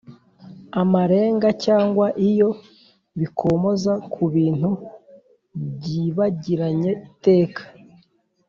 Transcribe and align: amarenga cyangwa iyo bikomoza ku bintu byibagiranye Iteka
amarenga 0.81 1.49
cyangwa 1.65 2.07
iyo 2.29 2.49
bikomoza 3.19 3.91
ku 4.11 4.23
bintu 4.35 4.69
byibagiranye 5.77 6.91
Iteka 7.09 7.63